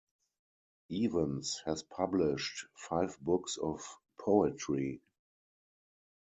Evans 0.91 1.61
has 1.67 1.83
published 1.83 2.65
five 2.75 3.15
books 3.19 3.57
of 3.61 3.83
poetry. 4.19 4.99